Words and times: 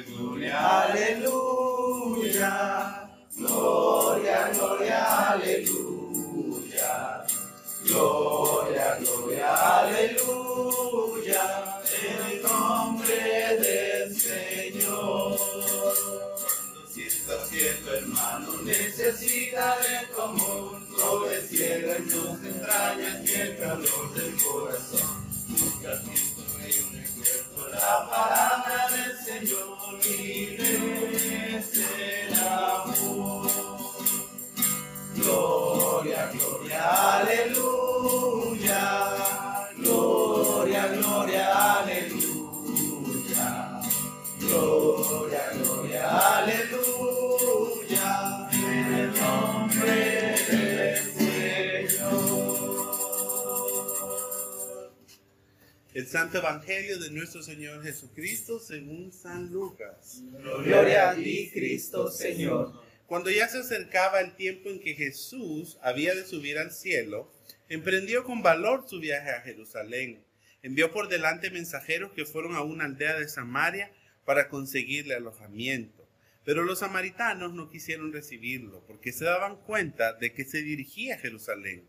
gloria, 0.00 0.82
aleluya. 0.84 2.50
Gloria, 3.36 4.50
gloria, 4.52 5.30
aleluya. 5.30 7.26
Gloria, 7.84 8.96
gloria, 9.00 9.54
aleluya. 9.78 11.44
En 12.02 12.18
el 12.30 12.42
nombre 12.42 13.16
del 13.60 14.16
Señor. 14.18 15.36
Cuando 15.36 16.86
sientas 16.88 17.48
que 17.50 17.64
tu 17.84 17.90
hermano 17.90 18.50
necesita 18.62 19.76
de 19.78 20.06
tu 20.14 20.20
amor, 20.22 20.80
no 20.98 21.26
le 21.26 21.42
cierres 21.42 22.08
tus 22.08 22.44
entrañas 22.44 23.28
y 23.28 23.32
el 23.34 23.58
calor 23.58 24.14
del 24.14 24.34
corazón. 24.42 25.22
Busca 25.48 25.92
la 27.70 28.08
palabra 28.08 28.88
del 28.90 29.12
Señor 29.24 29.78
y 30.04 30.56
el 31.50 32.34
amor. 32.38 33.50
Gloria, 35.16 36.30
gloria, 36.32 36.82
aleluya. 37.18 38.82
Santo 56.12 56.36
Evangelio 56.36 56.98
de 56.98 57.10
nuestro 57.10 57.42
Señor 57.42 57.82
Jesucristo 57.82 58.60
según 58.60 59.14
San 59.14 59.50
Lucas. 59.50 60.22
Gloria 60.62 61.08
a 61.08 61.14
ti, 61.14 61.50
Cristo 61.50 62.10
Señor. 62.10 62.82
Cuando 63.06 63.30
ya 63.30 63.48
se 63.48 63.60
acercaba 63.60 64.20
el 64.20 64.36
tiempo 64.36 64.68
en 64.68 64.78
que 64.78 64.92
Jesús 64.92 65.78
había 65.80 66.14
de 66.14 66.26
subir 66.26 66.58
al 66.58 66.70
cielo, 66.70 67.32
emprendió 67.70 68.24
con 68.24 68.42
valor 68.42 68.84
su 68.86 69.00
viaje 69.00 69.30
a 69.30 69.40
Jerusalén. 69.40 70.22
Envió 70.60 70.92
por 70.92 71.08
delante 71.08 71.50
mensajeros 71.50 72.12
que 72.12 72.26
fueron 72.26 72.56
a 72.56 72.62
una 72.62 72.84
aldea 72.84 73.18
de 73.18 73.26
Samaria 73.26 73.90
para 74.26 74.50
conseguirle 74.50 75.14
alojamiento. 75.14 76.06
Pero 76.44 76.62
los 76.62 76.80
samaritanos 76.80 77.54
no 77.54 77.70
quisieron 77.70 78.12
recibirlo 78.12 78.84
porque 78.86 79.12
se 79.12 79.24
daban 79.24 79.56
cuenta 79.62 80.12
de 80.12 80.34
que 80.34 80.44
se 80.44 80.60
dirigía 80.60 81.14
a 81.14 81.18
Jerusalén. 81.18 81.88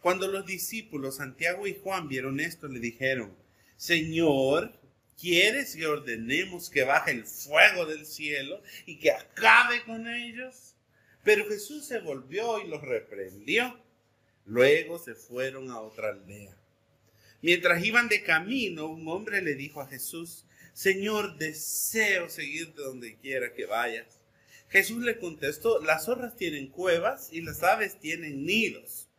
Cuando 0.00 0.28
los 0.28 0.46
discípulos 0.46 1.16
Santiago 1.16 1.66
y 1.66 1.78
Juan 1.82 2.08
vieron 2.08 2.40
esto, 2.40 2.68
le 2.68 2.80
dijeron, 2.80 3.36
Señor, 3.76 4.72
¿quieres 5.18 5.76
que 5.76 5.86
ordenemos 5.86 6.70
que 6.70 6.84
baje 6.84 7.10
el 7.10 7.24
fuego 7.24 7.86
del 7.86 8.06
cielo 8.06 8.62
y 8.86 8.98
que 8.98 9.10
acabe 9.10 9.82
con 9.84 10.08
ellos? 10.08 10.74
Pero 11.22 11.46
Jesús 11.46 11.86
se 11.86 12.00
volvió 12.00 12.60
y 12.60 12.68
los 12.68 12.80
reprendió. 12.80 13.78
Luego 14.46 14.98
se 14.98 15.14
fueron 15.14 15.70
a 15.70 15.80
otra 15.80 16.08
aldea. 16.08 16.56
Mientras 17.42 17.84
iban 17.84 18.08
de 18.08 18.22
camino, 18.22 18.86
un 18.86 19.06
hombre 19.08 19.42
le 19.42 19.54
dijo 19.54 19.80
a 19.80 19.86
Jesús, 19.86 20.46
Señor, 20.72 21.36
deseo 21.36 22.28
seguirte 22.28 22.80
donde 22.80 23.16
quiera 23.16 23.52
que 23.52 23.66
vayas. 23.66 24.18
Jesús 24.70 25.02
le 25.02 25.18
contestó, 25.18 25.80
las 25.82 26.06
zorras 26.06 26.36
tienen 26.36 26.68
cuevas 26.68 27.28
y 27.32 27.42
las 27.42 27.62
aves 27.62 27.98
tienen 27.98 28.46
nidos, 28.46 29.09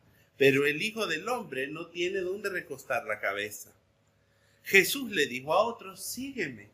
pero 0.42 0.66
el 0.66 0.82
Hijo 0.82 1.06
del 1.06 1.28
Hombre 1.28 1.68
no 1.68 1.86
tiene 1.86 2.18
dónde 2.18 2.50
recostar 2.50 3.04
la 3.04 3.20
cabeza. 3.20 3.70
Jesús 4.64 5.12
le 5.12 5.26
dijo 5.26 5.54
a 5.54 5.62
otros, 5.62 6.04
sígueme. 6.04 6.68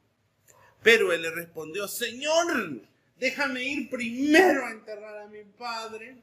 Pero 0.82 1.12
él 1.12 1.20
le 1.20 1.30
respondió, 1.30 1.86
Señor, 1.86 2.80
déjame 3.20 3.64
ir 3.64 3.90
primero 3.90 4.64
a 4.64 4.70
enterrar 4.70 5.18
a 5.18 5.26
mi 5.26 5.42
padre. 5.58 6.16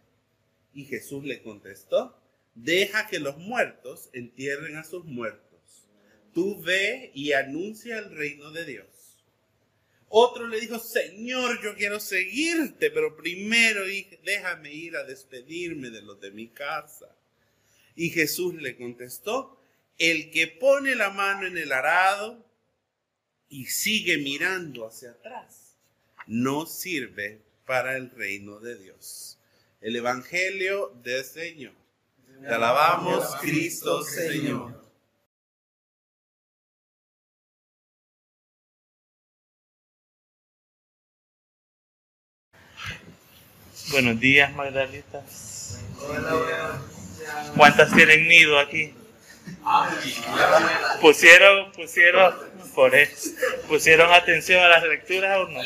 Y 0.73 0.85
Jesús 0.85 1.23
le 1.23 1.43
contestó, 1.43 2.17
deja 2.55 3.07
que 3.09 3.19
los 3.19 3.37
muertos 3.37 4.09
entierren 4.13 4.77
a 4.77 4.83
sus 4.83 5.05
muertos. 5.05 5.85
Tú 6.33 6.59
ve 6.63 7.11
y 7.13 7.33
anuncia 7.33 7.99
el 7.99 8.09
reino 8.09 8.49
de 8.49 8.65
Dios. 8.65 8.87
Otro 10.09 10.47
le 10.47 10.59
dijo, 10.59 10.79
Señor, 10.79 11.61
yo 11.61 11.75
quiero 11.75 11.99
seguirte, 11.99 12.89
pero 12.89 13.15
primero 13.15 13.81
déjame 14.23 14.73
ir 14.73 14.97
a 14.97 15.03
despedirme 15.03 15.91
de 15.91 16.01
los 16.01 16.19
de 16.19 16.31
mi 16.31 16.47
casa. 16.47 17.14
Y 17.95 18.09
Jesús 18.09 18.55
le 18.55 18.75
contestó, 18.75 19.59
el 19.97 20.29
que 20.31 20.47
pone 20.47 20.95
la 20.95 21.09
mano 21.09 21.47
en 21.47 21.57
el 21.57 21.71
arado 21.71 22.45
y 23.47 23.65
sigue 23.67 24.17
mirando 24.17 24.85
hacia 24.85 25.11
atrás, 25.11 25.77
no 26.27 26.65
sirve 26.65 27.41
para 27.65 27.95
el 27.95 28.11
reino 28.11 28.59
de 28.59 28.77
Dios. 28.77 29.39
El 29.81 29.95
Evangelio 29.95 30.91
del 31.03 31.23
Señor. 31.23 31.73
Te 32.41 32.47
alabamos, 32.47 33.35
Cristo 33.41 34.03
Señor. 34.03 34.83
Buenos 43.91 44.19
días, 44.19 44.53
Magdalitas. 44.53 45.79
¿Cuántas 47.55 47.93
tienen 47.93 48.27
nido 48.27 48.59
aquí? 48.59 48.93
Pusieron, 51.01 51.71
pusieron, 51.71 52.35
por 52.73 52.95
eso, 52.95 53.29
pusieron 53.67 54.11
atención 54.13 54.63
a 54.63 54.67
las 54.67 54.83
lecturas 54.83 55.39
o 55.39 55.47
no? 55.47 55.59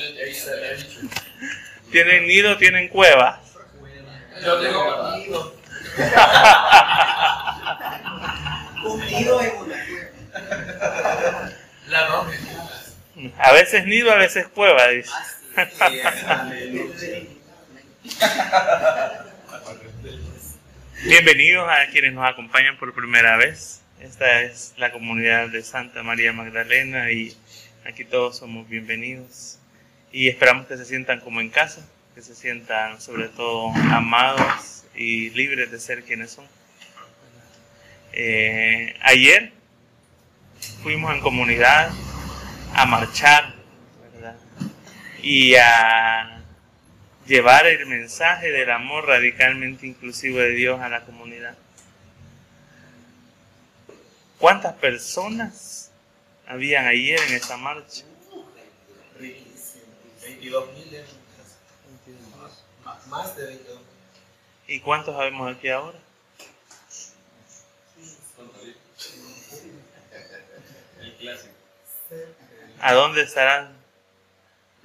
¿Tienen 1.92 2.28
nido, 2.28 2.58
tienen 2.58 2.88
cueva? 2.88 3.42
Yo 4.44 4.62
tengo 4.62 5.18
nido. 5.18 5.56
Un 8.86 9.06
nido 9.06 9.42
en 9.42 9.58
una 9.58 9.86
cueva. 9.86 10.10
La 11.88 12.26
A 13.38 13.52
veces 13.52 13.86
nido, 13.86 14.12
a 14.12 14.16
veces 14.16 14.48
cueva, 14.48 14.88
dice. 14.88 15.12
Bienvenidos 21.06 21.66
a 21.70 21.90
quienes 21.92 22.14
nos 22.14 22.30
acompañan 22.30 22.78
por 22.78 22.94
primera 22.94 23.38
vez. 23.38 23.82
Esta 24.02 24.42
es 24.42 24.74
la 24.76 24.92
comunidad 24.92 25.48
de 25.48 25.64
Santa 25.64 26.04
María 26.04 26.34
Magdalena 26.34 27.10
y 27.10 27.34
aquí 27.86 28.04
todos 28.04 28.38
somos 28.38 28.68
bienvenidos. 28.68 29.60
Y 30.12 30.28
esperamos 30.28 30.68
que 30.68 30.76
se 30.76 30.84
sientan 30.84 31.22
como 31.22 31.40
en 31.40 31.52
casa, 31.52 31.88
que 32.16 32.22
se 32.22 32.36
sientan 32.36 33.00
sobre 33.00 33.30
todo 33.30 33.70
amados 33.94 34.84
y 34.94 35.30
libres 35.30 35.72
de 35.72 35.80
ser 35.80 36.04
quienes 36.04 36.32
son. 36.32 36.46
Eh, 38.12 38.94
ayer 39.02 39.54
fuimos 40.84 41.16
en 41.16 41.22
comunidad 41.22 41.92
a 42.76 42.86
marchar 42.86 43.54
¿verdad? 44.14 44.36
y 45.24 45.56
a 45.56 46.39
llevar 47.30 47.68
el 47.68 47.86
mensaje 47.86 48.52
del 48.52 48.72
amor 48.72 49.06
radicalmente 49.06 49.86
inclusivo 49.86 50.40
de 50.40 50.50
Dios 50.50 50.82
a 50.82 50.90
la 50.90 51.06
comunidad. 51.06 51.56
¿Cuántas 54.40 54.74
personas 54.74 55.92
habían 56.48 56.88
ayer 56.88 57.20
en 57.28 57.36
esa 57.36 57.56
marcha? 57.56 58.04
22 59.20 60.74
mil 60.74 61.04
más 63.08 63.36
de 63.36 63.46
22 63.46 63.80
¿Y 64.68 64.80
cuántos 64.80 65.16
sabemos 65.16 65.56
aquí 65.56 65.70
ahora? 65.70 66.00
El 71.00 71.16
clásico. 71.16 71.54
¿A 72.80 72.94
dónde 72.94 73.22
estarán 73.22 73.78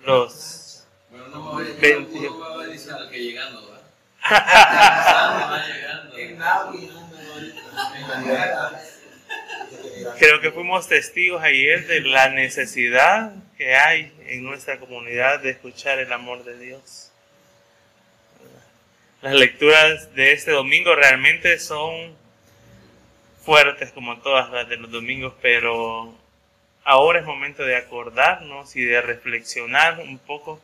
los 0.05 0.64
Bueno, 1.15 1.29
no 1.29 1.45
va 1.45 1.61
a 1.61 1.63
Veinte. 1.63 2.29
uno 2.29 2.59
va 2.59 2.67
diciendo 2.67 3.09
que 3.09 3.19
llegando, 3.21 3.63
¿verdad? 3.63 3.83
va 4.33 5.65
llegando. 5.67 6.17
En 6.19 6.39
Navi, 6.39 6.91
ahorita. 6.91 8.83
Creo 10.19 10.41
que 10.41 10.51
fuimos 10.51 10.89
testigos 10.89 11.43
ayer 11.43 11.87
de 11.87 12.01
la 12.01 12.31
necesidad 12.31 13.33
que 13.57 13.77
hay 13.77 14.13
en 14.27 14.43
nuestra 14.43 14.79
comunidad 14.79 15.41
de 15.41 15.51
escuchar 15.51 15.99
el 16.01 16.13
amor 16.13 16.45
de 16.45 16.59
Dios. 16.59 17.13
Las 19.23 19.35
lecturas 19.35 20.15
de 20.15 20.33
este 20.33 20.51
domingo 20.51 20.95
realmente 20.97 21.59
son 21.59 22.17
fuertes 23.45 23.93
como 23.93 24.19
todas 24.19 24.51
las 24.51 24.69
de 24.69 24.79
los 24.79 24.91
domingos, 24.91 25.35
pero 25.41 26.15
ahora 26.85 27.21
es 27.21 27.27
momento 27.27 27.65
de 27.65 27.77
acordarnos 27.77 28.75
y 28.77 28.85
de 28.85 29.01
reflexionar 29.01 30.01
un 30.01 30.19
poco 30.19 30.61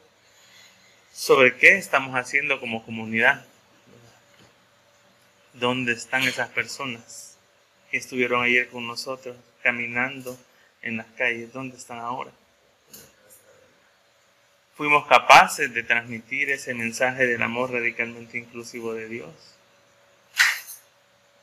sobre 1.12 1.56
qué 1.56 1.76
estamos 1.76 2.14
haciendo 2.14 2.60
como 2.60 2.84
comunidad. 2.84 3.44
¿Dónde 5.54 5.92
están 5.92 6.22
esas 6.22 6.48
personas 6.50 7.36
que 7.90 7.96
estuvieron 7.96 8.42
ayer 8.42 8.68
con 8.68 8.86
nosotros 8.86 9.36
caminando 9.62 10.38
en 10.82 10.96
las 10.96 11.06
calles? 11.16 11.52
¿Dónde 11.52 11.76
están 11.76 11.98
ahora? 11.98 12.30
fuimos 14.80 15.06
capaces 15.06 15.74
de 15.74 15.82
transmitir 15.82 16.48
ese 16.48 16.72
mensaje 16.72 17.26
del 17.26 17.42
amor 17.42 17.70
radicalmente 17.70 18.38
inclusivo 18.38 18.94
de 18.94 19.10
Dios. 19.10 19.30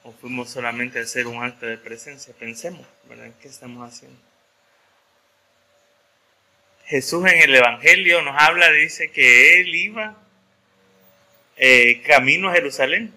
O 0.01 0.11
fuimos 0.11 0.49
solamente 0.49 0.97
a 0.97 1.03
hacer 1.03 1.27
un 1.27 1.43
acto 1.43 1.67
de 1.67 1.77
presencia. 1.77 2.33
Pensemos, 2.33 2.87
¿verdad? 3.07 3.29
¿Qué 3.39 3.47
estamos 3.47 3.87
haciendo? 3.87 4.19
Jesús 6.87 7.25
en 7.25 7.41
el 7.41 7.53
Evangelio 7.53 8.21
nos 8.21 8.35
habla, 8.41 8.71
dice 8.71 9.11
que 9.11 9.59
Él 9.59 9.75
iba 9.75 10.15
eh, 11.57 12.01
camino 12.03 12.49
a 12.49 12.53
Jerusalén, 12.53 13.13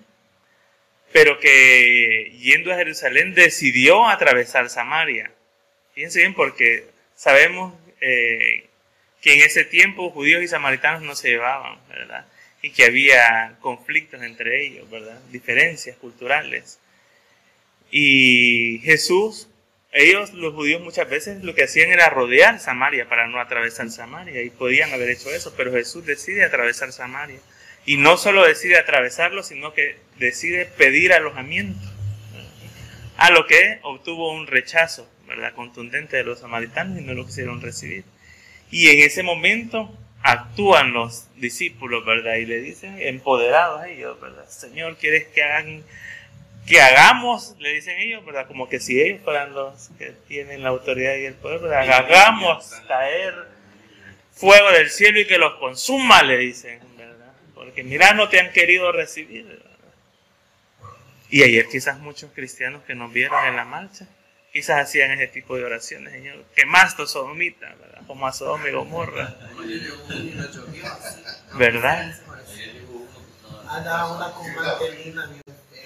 pero 1.13 1.39
que 1.39 2.33
yendo 2.41 2.73
a 2.73 2.77
Jerusalén 2.77 3.35
decidió 3.35 4.09
atravesar 4.09 4.69
Samaria. 4.71 5.31
Fíjense 5.95 6.19
bien, 6.19 6.35
porque 6.35 6.87
sabemos 7.15 7.75
eh, 8.01 8.67
que 9.21 9.35
en 9.35 9.43
ese 9.43 9.65
tiempo 9.65 10.11
judíos 10.11 10.43
y 10.43 10.49
samaritanos 10.49 11.03
no 11.03 11.15
se 11.15 11.29
llevaban, 11.29 11.79
¿verdad? 11.89 12.27
Y 12.63 12.71
que 12.71 12.85
había 12.85 13.57
conflictos 13.61 14.21
entre 14.23 14.65
ellos, 14.65 14.91
¿verdad? 14.91 15.21
Diferencias 15.31 15.97
culturales. 15.97 16.81
Y 17.93 18.81
Jesús 18.83 19.49
ellos, 19.93 20.33
los 20.35 20.55
judíos, 20.55 20.81
muchas 20.81 21.09
veces 21.09 21.43
lo 21.43 21.55
que 21.55 21.65
hacían 21.65 21.91
era 21.91 22.11
rodear 22.11 22.61
Samaria 22.61 23.09
para 23.09 23.27
no 23.27 23.41
atravesar 23.41 23.91
Samaria 23.91 24.43
y 24.43 24.51
podían 24.51 24.93
haber 24.93 25.11
hecho 25.11 25.31
eso, 25.31 25.53
pero 25.57 25.73
Jesús 25.73 26.07
decide 26.07 26.45
atravesar 26.45 26.93
Samaria. 26.93 27.41
Y 27.87 27.97
no 27.97 28.17
solo 28.17 28.47
decide 28.47 28.79
atravesarlo, 28.79 29.43
sino 29.43 29.73
que 29.73 29.97
decide 30.19 30.67
pedir 30.67 31.13
alojamiento, 31.13 31.81
a 33.17 33.31
lo 33.31 33.47
que 33.47 33.81
obtuvo 33.83 34.33
un 34.33 34.47
rechazo 34.47 35.11
¿verdad? 35.27 35.55
contundente 35.55 36.17
de 36.17 36.25
los 36.25 36.41
samaritanos 36.41 36.99
y 36.99 37.03
no 37.03 37.15
lo 37.15 37.27
quisieron 37.27 37.61
recibir. 37.61 38.05
Y 38.71 38.89
en 38.89 39.01
ese 39.01 39.23
momento 39.23 39.93
actúan 40.23 40.93
los 40.93 41.27
discípulos, 41.37 42.05
¿verdad? 42.05 42.37
Y 42.37 42.47
le 42.47 42.61
dicen, 42.61 42.97
empoderados 43.01 43.85
ellos, 43.87 44.21
¿verdad? 44.21 44.49
Señor, 44.49 44.97
¿quieres 44.97 45.27
que 45.29 45.43
hagan 45.43 45.83
que 46.67 46.81
hagamos, 46.81 47.57
le 47.59 47.75
dicen 47.75 47.99
ellos, 47.99 48.25
¿verdad? 48.25 48.47
Como 48.47 48.69
que 48.69 48.81
si 48.81 49.01
ellos 49.01 49.21
fueran 49.25 49.53
los 49.55 49.91
que 49.99 50.13
tienen 50.29 50.63
la 50.63 50.69
autoridad 50.69 51.17
y 51.17 51.27
el 51.27 51.35
poder, 51.35 51.61
¿verdad? 51.61 51.91
Hagamos 51.91 52.73
caer 52.87 53.35
fuego 54.33 54.71
del 54.71 54.91
cielo 54.91 55.21
y 55.21 55.27
que 55.27 55.39
los 55.39 55.55
consuma, 55.55 56.23
le 56.23 56.39
dicen, 56.39 56.81
¿verdad? 56.97 57.33
Porque 57.55 57.83
mira, 57.83 58.15
no 58.15 58.29
te 58.29 58.41
han 58.41 58.53
querido 58.53 58.93
recibir, 58.93 59.47
¿verdad? 59.47 59.71
Y 61.29 61.43
ayer 61.43 61.67
quizás 61.71 61.99
muchos 61.99 62.33
cristianos 62.33 62.83
que 62.85 62.95
nos 62.95 63.13
vieron 63.13 63.45
en 63.47 63.57
la 63.57 63.65
marcha, 63.65 64.07
quizás 64.53 64.81
hacían 64.81 65.13
ese 65.13 65.29
tipo 65.29 65.57
de 65.57 65.65
oraciones, 65.65 66.13
Señor, 66.13 66.45
que 66.57 66.67
más 66.67 66.97
te 66.97 67.07
sodomita, 67.07 67.69
¿verdad? 67.81 68.03
Como 68.07 68.27
a 68.27 68.33
Sodoma 68.33 68.69
y 68.69 68.73
Gomorra. 68.73 69.37
¿Verdad? 71.55 72.15
una 73.71 74.33
con 74.33 74.55
mantelina, 74.55 75.31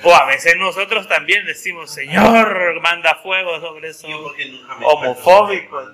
o 0.05 0.15
a 0.15 0.27
veces 0.27 0.57
nosotros 0.57 1.09
también 1.09 1.47
decimos, 1.47 1.91
Señor, 1.91 2.81
manda 2.81 3.17
fuego 3.17 3.61
sobre 3.61 3.89
esos 3.89 4.11
homofóbicos. 4.83 5.93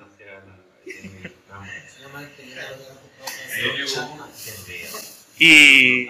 Y 5.39 6.07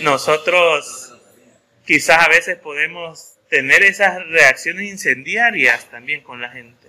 nosotros 0.00 1.14
quizás 1.86 2.26
a 2.26 2.28
veces 2.28 2.58
podemos 2.58 3.34
tener 3.48 3.82
esas 3.82 4.26
reacciones 4.26 4.88
incendiarias 4.88 5.88
también 5.90 6.20
con 6.22 6.40
la 6.40 6.50
gente. 6.50 6.88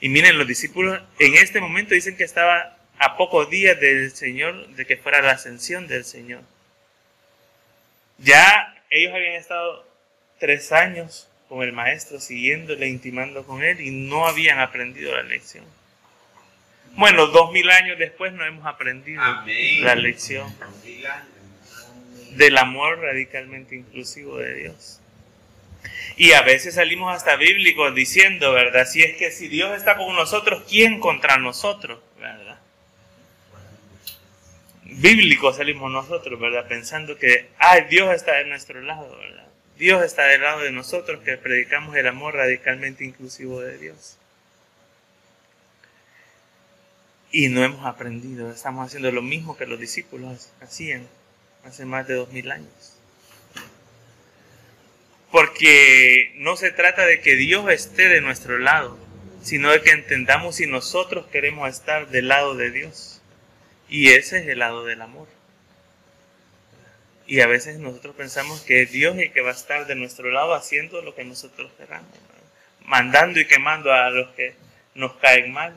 Y 0.00 0.08
miren, 0.08 0.38
los 0.38 0.48
discípulos 0.48 1.00
en 1.18 1.34
este 1.36 1.60
momento 1.60 1.94
dicen 1.94 2.16
que 2.16 2.24
estaba 2.24 2.76
a 2.98 3.16
pocos 3.16 3.48
días 3.50 3.78
del 3.78 4.10
Señor, 4.12 4.68
de 4.68 4.86
que 4.86 4.96
fuera 4.96 5.22
la 5.22 5.32
ascensión 5.32 5.86
del 5.86 6.04
Señor. 6.04 6.42
Ya 8.20 8.74
ellos 8.90 9.14
habían 9.14 9.34
estado 9.34 9.86
tres 10.38 10.72
años 10.72 11.28
con 11.48 11.62
el 11.62 11.72
maestro, 11.72 12.20
siguiéndole, 12.20 12.86
intimando 12.88 13.44
con 13.44 13.62
él 13.62 13.80
y 13.80 13.90
no 13.90 14.26
habían 14.26 14.60
aprendido 14.60 15.14
la 15.14 15.22
lección. 15.22 15.64
Bueno, 16.92 17.28
dos 17.28 17.52
mil 17.52 17.70
años 17.70 17.98
después 17.98 18.32
no 18.32 18.44
hemos 18.44 18.66
aprendido 18.66 19.22
la 19.80 19.94
lección 19.94 20.52
del 22.32 22.58
amor 22.58 23.00
radicalmente 23.00 23.76
inclusivo 23.76 24.38
de 24.38 24.54
Dios. 24.54 25.00
Y 26.16 26.32
a 26.32 26.42
veces 26.42 26.74
salimos 26.74 27.14
hasta 27.14 27.36
bíblicos 27.36 27.94
diciendo, 27.94 28.52
¿verdad? 28.52 28.86
Si 28.86 29.02
es 29.02 29.16
que 29.16 29.30
si 29.30 29.48
Dios 29.48 29.76
está 29.76 29.96
con 29.96 30.14
nosotros, 30.14 30.64
¿quién 30.68 31.00
contra 31.00 31.38
nosotros? 31.38 32.00
Bíblicos 35.00 35.56
salimos 35.56 35.90
nosotros, 35.90 36.38
¿verdad? 36.38 36.68
Pensando 36.68 37.16
que, 37.16 37.48
ay, 37.56 37.86
Dios 37.88 38.14
está 38.14 38.34
de 38.34 38.44
nuestro 38.44 38.82
lado, 38.82 39.16
¿verdad? 39.16 39.46
Dios 39.78 40.04
está 40.04 40.24
del 40.24 40.42
lado 40.42 40.60
de 40.60 40.72
nosotros 40.72 41.22
que 41.24 41.38
predicamos 41.38 41.96
el 41.96 42.06
amor 42.06 42.34
radicalmente 42.34 43.02
inclusivo 43.02 43.62
de 43.62 43.78
Dios. 43.78 44.18
Y 47.32 47.48
no 47.48 47.64
hemos 47.64 47.86
aprendido, 47.86 48.50
estamos 48.50 48.86
haciendo 48.86 49.10
lo 49.10 49.22
mismo 49.22 49.56
que 49.56 49.64
los 49.64 49.80
discípulos 49.80 50.50
hacían 50.60 51.08
hace 51.64 51.86
más 51.86 52.06
de 52.06 52.16
dos 52.16 52.30
mil 52.30 52.50
años. 52.50 52.98
Porque 55.32 56.34
no 56.36 56.56
se 56.56 56.72
trata 56.72 57.06
de 57.06 57.22
que 57.22 57.36
Dios 57.36 57.70
esté 57.70 58.08
de 58.10 58.20
nuestro 58.20 58.58
lado, 58.58 58.98
sino 59.42 59.70
de 59.70 59.80
que 59.80 59.92
entendamos 59.92 60.56
si 60.56 60.66
nosotros 60.66 61.26
queremos 61.28 61.70
estar 61.70 62.08
del 62.10 62.28
lado 62.28 62.54
de 62.54 62.70
Dios. 62.70 63.19
Y 63.90 64.12
ese 64.12 64.38
es 64.38 64.46
el 64.46 64.60
lado 64.60 64.84
del 64.84 65.02
amor. 65.02 65.26
Y 67.26 67.40
a 67.40 67.48
veces 67.48 67.78
nosotros 67.78 68.14
pensamos 68.16 68.60
que 68.62 68.82
es 68.82 68.92
Dios 68.92 69.18
el 69.18 69.32
que 69.32 69.42
va 69.42 69.50
a 69.50 69.54
estar 69.54 69.86
de 69.86 69.96
nuestro 69.96 70.30
lado 70.30 70.54
haciendo 70.54 71.02
lo 71.02 71.14
que 71.14 71.24
nosotros 71.24 71.70
queramos, 71.76 72.08
mandando 72.84 73.40
y 73.40 73.46
quemando 73.46 73.92
a 73.92 74.10
los 74.10 74.30
que 74.30 74.54
nos 74.94 75.14
caen 75.14 75.52
mal. 75.52 75.74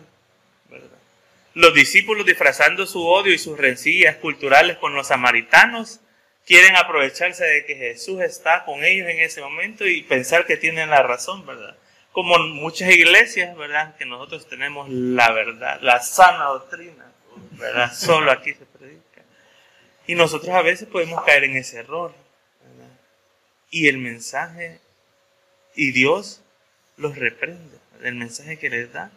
Los 1.55 1.73
discípulos 1.73 2.25
disfrazando 2.25 2.85
su 2.85 3.05
odio 3.05 3.33
y 3.33 3.39
sus 3.39 3.57
rencillas 3.57 4.15
culturales 4.17 4.77
con 4.77 4.93
los 4.95 5.07
samaritanos 5.07 5.99
quieren 6.45 6.75
aprovecharse 6.75 7.45
de 7.45 7.65
que 7.65 7.75
Jesús 7.75 8.21
está 8.21 8.63
con 8.65 8.83
ellos 8.83 9.07
en 9.09 9.19
ese 9.19 9.41
momento 9.41 9.87
y 9.87 10.03
pensar 10.03 10.45
que 10.45 10.57
tienen 10.57 10.89
la 10.89 11.03
razón, 11.03 11.45
¿verdad? 11.45 11.75
Como 12.11 12.37
muchas 12.39 12.89
iglesias, 12.89 13.55
¿verdad? 13.57 13.95
Que 13.97 14.05
nosotros 14.05 14.47
tenemos 14.47 14.87
la 14.89 15.31
verdad, 15.31 15.79
la 15.81 16.01
sana 16.01 16.45
doctrina. 16.45 17.12
¿Verdad? 17.57 17.93
Solo 17.93 18.31
aquí 18.31 18.53
se 18.53 18.65
predica. 18.65 19.21
Y 20.07 20.15
nosotros 20.15 20.53
a 20.53 20.61
veces 20.61 20.87
podemos 20.87 21.23
caer 21.23 21.45
en 21.45 21.55
ese 21.55 21.79
error. 21.79 22.13
Y 23.69 23.87
el 23.87 23.97
mensaje, 23.97 24.79
y 25.75 25.91
Dios 25.91 26.41
los 26.97 27.17
reprende, 27.17 27.77
el 28.03 28.15
mensaje 28.15 28.57
que 28.59 28.69
les 28.69 28.93
da. 28.93 29.11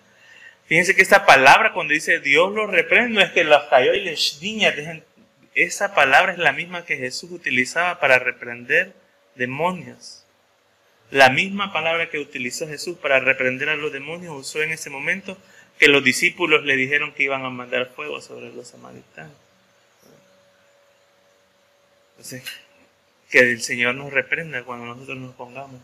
Fíjense 0.67 0.97
que 0.97 1.03
esta 1.03 1.27
palabra 1.27 1.73
cuando 1.73 1.93
dice 1.93 2.21
Dios 2.21 2.53
los 2.53 2.71
reprende, 2.71 3.23
es 3.23 3.31
que 3.31 3.45
los 3.45 3.65
cayó 3.65 3.95
y 3.95 4.01
les 4.01 4.41
niña, 4.41 4.75
esa 5.55 5.95
palabra 5.95 6.33
es 6.33 6.39
la 6.39 6.53
misma 6.53 6.85
que 6.85 6.97
Jesús 6.97 7.31
utilizaba 7.31 8.01
para 8.01 8.19
reprender 8.19 8.95
demonios. 9.37 10.25
La 11.11 11.31
misma 11.31 11.73
palabra 11.73 12.11
que 12.11 12.19
utilizó 12.19 12.67
Jesús 12.67 12.99
para 12.99 13.21
reprender 13.21 13.69
a 13.69 13.77
los 13.77 13.93
demonios 13.93 14.35
usó 14.35 14.63
en 14.63 14.73
ese 14.73 14.91
momento 14.91 15.39
que 15.79 15.89
los 15.89 16.03
discípulos 16.03 16.65
le 16.65 16.77
dijeron 16.77 17.13
que 17.13 17.25
iban 17.25 17.45
a 17.45 17.51
mandar 17.51 17.93
fuego 17.95 18.21
sobre 18.21 18.53
los 18.53 18.69
samaritanos. 18.69 19.37
Entonces, 22.13 22.43
que 23.31 23.41
el 23.41 23.61
Señor 23.61 23.95
nos 23.95 24.13
reprenda 24.13 24.63
cuando 24.65 24.87
nosotros 24.87 25.19
nos 25.19 25.35
pongamos 25.35 25.81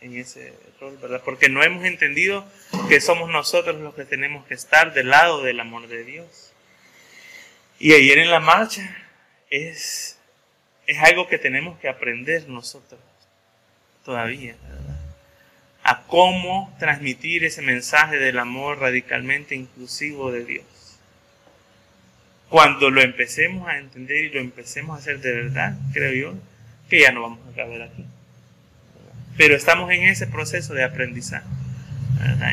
en 0.00 0.16
ese 0.16 0.54
rol, 0.80 0.96
¿verdad? 1.00 1.22
Porque 1.24 1.48
no 1.48 1.62
hemos 1.62 1.84
entendido 1.84 2.44
que 2.88 3.00
somos 3.00 3.30
nosotros 3.30 3.80
los 3.80 3.94
que 3.94 4.04
tenemos 4.04 4.46
que 4.46 4.54
estar 4.54 4.92
del 4.92 5.10
lado 5.10 5.42
del 5.42 5.60
amor 5.60 5.88
de 5.88 6.04
Dios. 6.04 6.52
Y 7.78 7.94
ayer 7.94 8.18
en 8.18 8.30
la 8.30 8.40
marcha 8.40 8.96
es, 9.48 10.18
es 10.86 10.98
algo 10.98 11.28
que 11.28 11.38
tenemos 11.38 11.78
que 11.80 11.88
aprender 11.88 12.48
nosotros 12.48 13.00
todavía, 14.04 14.56
¿verdad? 14.62 14.89
A 15.90 16.02
cómo 16.06 16.72
transmitir 16.78 17.42
ese 17.42 17.62
mensaje 17.62 18.16
del 18.16 18.38
amor 18.38 18.78
radicalmente 18.78 19.56
inclusivo 19.56 20.30
de 20.30 20.44
Dios. 20.44 20.64
Cuando 22.48 22.90
lo 22.90 23.02
empecemos 23.02 23.68
a 23.68 23.76
entender 23.76 24.26
y 24.26 24.30
lo 24.30 24.38
empecemos 24.38 24.94
a 24.94 25.00
hacer 25.00 25.20
de 25.20 25.32
verdad, 25.32 25.76
creo 25.92 26.12
yo, 26.12 26.38
que 26.88 27.00
ya 27.00 27.10
no 27.10 27.22
vamos 27.22 27.40
a 27.52 27.56
caber 27.56 27.82
aquí. 27.82 28.04
Pero 29.36 29.56
estamos 29.56 29.90
en 29.90 30.04
ese 30.04 30.28
proceso 30.28 30.74
de 30.74 30.84
aprendizaje. 30.84 31.46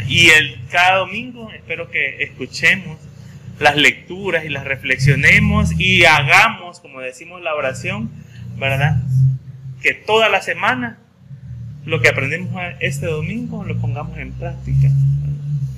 Y 0.07 0.29
el, 0.29 0.59
cada 0.71 0.97
domingo 0.97 1.51
espero 1.51 1.91
que 1.91 2.23
escuchemos 2.23 2.97
las 3.59 3.75
lecturas 3.75 4.45
y 4.45 4.49
las 4.49 4.63
reflexionemos 4.63 5.79
y 5.79 6.05
hagamos, 6.05 6.79
como 6.79 7.01
decimos 7.01 7.43
la 7.43 7.53
oración, 7.53 8.09
¿verdad? 8.57 8.97
Que 9.83 9.93
toda 9.93 10.27
la 10.27 10.41
semana 10.41 10.97
lo 11.87 12.01
que 12.01 12.09
aprendemos 12.09 12.61
este 12.81 13.05
domingo 13.05 13.63
lo 13.63 13.77
pongamos 13.79 14.17
en 14.17 14.33
práctica. 14.33 14.89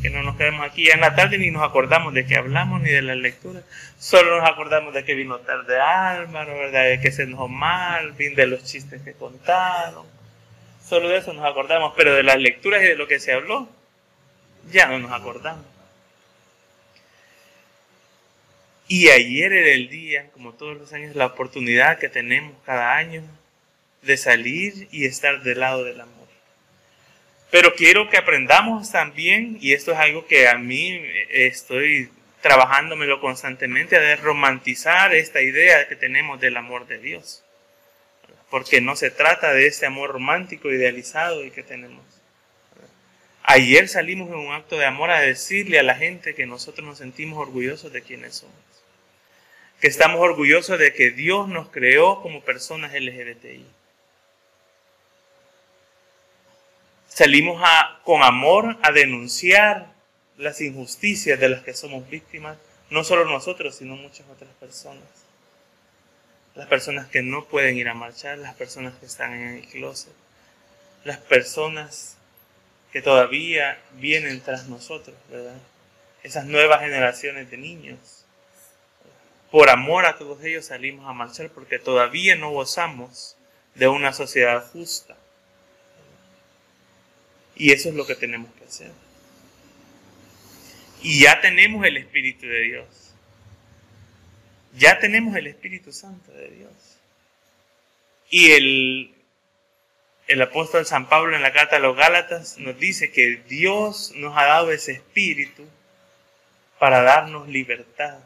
Que 0.02 0.10
no 0.10 0.24
nos 0.24 0.38
quedemos 0.38 0.66
aquí 0.66 0.88
ya 0.88 0.96
en 0.96 1.02
la 1.02 1.16
tarde 1.16 1.38
ni 1.38 1.52
nos 1.52 1.62
acordamos 1.62 2.16
de 2.16 2.26
que 2.26 2.36
hablamos 2.36 2.82
ni 2.82 2.90
de 2.90 3.04
la 3.04 3.14
lectura. 3.14 3.62
Solo 4.00 4.40
nos 4.40 4.50
acordamos 4.50 4.92
de 4.96 5.06
que 5.06 5.14
vino 5.14 5.38
tarde 5.40 5.80
Álvaro, 5.80 6.58
¿verdad? 6.58 6.86
De 6.86 7.00
que 7.00 7.12
se 7.12 7.24
enojó 7.24 7.48
mal, 7.48 8.18
de 8.18 8.48
los 8.48 8.64
chistes 8.64 9.04
que 9.04 9.14
contaron. 9.14 10.08
Solo 10.84 11.10
de 11.10 11.18
eso 11.18 11.32
nos 11.34 11.46
acordamos, 11.46 11.94
pero 11.96 12.16
de 12.16 12.24
las 12.24 12.40
lecturas 12.40 12.82
y 12.82 12.88
de 12.88 12.96
lo 12.96 13.08
que 13.08 13.20
se 13.20 13.34
habló, 13.34 13.70
ya 14.72 14.88
no 14.88 14.98
nos 14.98 15.12
acordamos. 15.12 15.66
Y 18.88 19.10
ayer 19.10 19.54
era 19.54 19.70
el 19.74 19.90
día, 19.90 20.32
como 20.34 20.54
todos 20.54 20.76
los 20.76 20.92
años, 20.92 21.16
la 21.16 21.28
oportunidad 21.28 22.00
que 22.00 22.10
tenemos 22.10 22.54
cada 22.66 22.96
año 22.96 23.22
de 24.02 24.18
salir 24.18 24.88
y 24.92 25.06
estar 25.06 25.42
del 25.44 25.60
lado 25.60 25.84
del 25.84 26.02
amor. 26.02 26.20
Pero 27.52 27.74
quiero 27.74 28.10
que 28.10 28.18
aprendamos 28.18 28.92
también, 28.92 29.58
y 29.60 29.74
esto 29.74 29.92
es 29.92 29.98
algo 29.98 30.28
que 30.28 30.48
a 30.48 30.58
mí 30.58 31.02
estoy 31.30 32.12
trabajándomelo 32.42 33.20
constantemente, 33.20 33.98
a 33.98 34.16
romantizar 34.18 35.14
esta 35.16 35.42
idea 35.42 35.88
que 35.88 35.96
tenemos 35.96 36.40
del 36.40 36.58
amor 36.58 36.88
de 36.88 37.00
Dios. 37.00 37.44
Porque 38.52 38.82
no 38.82 38.96
se 38.96 39.10
trata 39.10 39.54
de 39.54 39.68
este 39.68 39.86
amor 39.86 40.12
romántico 40.12 40.72
idealizado 40.72 41.42
que 41.52 41.64
tenemos. 41.64 42.04
Ayer 43.44 43.88
salimos 43.88 44.30
en 44.30 44.36
un 44.36 44.54
acto 44.54 44.78
de 44.78 44.86
amor 44.86 45.10
a 45.10 45.22
decirle 45.22 45.80
a 45.80 45.84
la 45.84 45.96
gente 45.96 46.36
que 46.36 46.46
nosotros 46.46 46.86
nos 46.88 47.00
sentimos 47.00 47.40
orgullosos 47.40 47.92
de 47.92 48.04
quienes 48.04 48.36
somos. 48.36 48.56
Que 49.82 49.88
estamos 49.88 50.20
orgullosos 50.20 50.78
de 50.78 50.94
que 50.94 51.10
Dios 51.10 51.48
nos 51.48 51.70
creó 51.70 52.22
como 52.22 52.44
personas 52.44 52.94
LGBTI 52.94 53.66
Salimos 57.20 57.62
a, 57.62 58.00
con 58.06 58.24
amor 58.24 58.78
a 58.82 58.94
denunciar 58.94 59.92
las 60.38 60.62
injusticias 60.62 61.38
de 61.38 61.50
las 61.50 61.64
que 61.64 61.74
somos 61.74 62.10
víctimas, 62.10 62.58
no 62.92 63.04
solo 63.04 63.26
nosotros, 63.26 63.76
sino 63.76 63.98
muchas 63.98 64.26
otras 64.30 64.50
personas. 64.58 65.04
Las 66.56 66.68
personas 66.68 67.10
que 67.10 67.22
no 67.22 67.44
pueden 67.44 67.76
ir 67.76 67.90
a 67.90 67.94
marchar, 67.94 68.38
las 68.38 68.56
personas 68.56 68.94
que 69.00 69.06
están 69.06 69.34
en 69.34 69.56
el 69.56 69.68
closet, 69.68 70.14
las 71.04 71.18
personas 71.18 72.16
que 72.94 73.02
todavía 73.02 73.78
vienen 73.96 74.40
tras 74.40 74.70
nosotros, 74.70 75.18
¿verdad? 75.30 75.58
Esas 76.24 76.46
nuevas 76.46 76.80
generaciones 76.80 77.52
de 77.52 77.58
niños. 77.58 78.24
Por 79.52 79.70
amor 79.70 80.06
a 80.06 80.18
todos 80.18 80.42
ellos 80.46 80.68
salimos 80.68 81.06
a 81.06 81.12
marchar 81.12 81.50
porque 81.50 81.80
todavía 81.80 82.38
no 82.38 82.52
gozamos 82.52 83.36
de 83.76 83.90
una 83.90 84.14
sociedad 84.14 84.66
justa. 84.72 85.19
Y 87.60 87.74
eso 87.74 87.90
es 87.90 87.96
lo 87.96 88.08
que 88.08 88.16
tenemos 88.16 88.50
que 88.56 88.64
hacer. 88.64 88.92
Y 91.04 91.24
ya 91.24 91.42
tenemos 91.42 91.86
el 91.86 91.98
Espíritu 91.98 92.48
de 92.48 92.62
Dios. 92.62 93.14
Ya 94.78 94.98
tenemos 95.00 95.36
el 95.36 95.46
Espíritu 95.46 95.92
Santo 95.92 96.32
de 96.32 96.50
Dios. 96.52 96.72
Y 98.30 98.52
el, 98.52 99.14
el 100.28 100.42
apóstol 100.42 100.86
San 100.86 101.10
Pablo 101.10 101.36
en 101.36 101.42
la 101.42 101.52
carta 101.52 101.76
a 101.76 101.80
los 101.80 101.98
Gálatas 101.98 102.58
nos 102.60 102.80
dice 102.80 103.12
que 103.12 103.42
Dios 103.50 104.14
nos 104.16 104.38
ha 104.38 104.46
dado 104.46 104.72
ese 104.72 104.94
Espíritu 104.94 105.68
para 106.80 107.02
darnos 107.02 107.50
libertad. 107.50 108.20